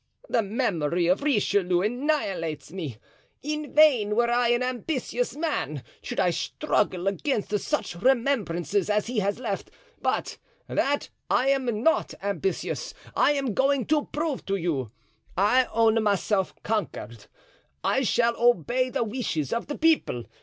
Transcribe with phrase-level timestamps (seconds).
[0.29, 2.97] The memory of Richelieu annihilates me.
[3.43, 9.69] In vain—were I an ambitious man—should I struggle against such remembrances as he has left;
[10.01, 14.89] but that I am not ambitious I am going to prove to you.
[15.37, 17.27] I own myself conquered.
[17.83, 20.23] I shall obey the wishes of the people.